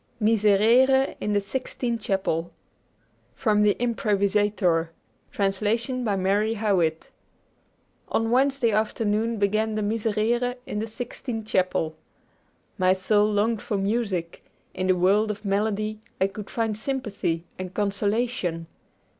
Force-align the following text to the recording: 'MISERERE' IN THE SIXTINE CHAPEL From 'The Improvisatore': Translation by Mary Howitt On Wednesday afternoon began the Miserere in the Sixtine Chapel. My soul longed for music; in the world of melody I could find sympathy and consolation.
'MISERERE' 0.19 1.15
IN 1.21 1.33
THE 1.33 1.39
SIXTINE 1.39 1.99
CHAPEL 1.99 2.51
From 3.35 3.61
'The 3.61 3.75
Improvisatore': 3.75 4.89
Translation 5.31 6.03
by 6.03 6.15
Mary 6.15 6.55
Howitt 6.55 7.11
On 8.07 8.31
Wednesday 8.31 8.71
afternoon 8.71 9.37
began 9.37 9.75
the 9.75 9.83
Miserere 9.83 10.55
in 10.65 10.79
the 10.79 10.87
Sixtine 10.87 11.43
Chapel. 11.45 11.95
My 12.79 12.93
soul 12.93 13.31
longed 13.31 13.61
for 13.61 13.77
music; 13.77 14.43
in 14.73 14.87
the 14.87 14.95
world 14.95 15.29
of 15.29 15.45
melody 15.45 15.99
I 16.19 16.25
could 16.25 16.49
find 16.49 16.75
sympathy 16.75 17.43
and 17.59 17.71
consolation. 17.71 18.65